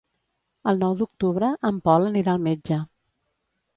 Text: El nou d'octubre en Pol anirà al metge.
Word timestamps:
El 0.71 0.79
nou 0.83 0.95
d'octubre 1.01 1.51
en 1.71 1.77
Pol 1.89 2.07
anirà 2.13 2.35
al 2.37 2.43
metge. 2.49 2.83